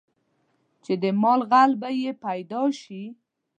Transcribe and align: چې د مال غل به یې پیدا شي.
چې 0.83 0.93
د 1.03 1.05
مال 1.21 1.41
غل 1.51 1.71
به 1.81 1.89
یې 2.01 2.11
پیدا 2.25 2.61
شي. 2.81 3.03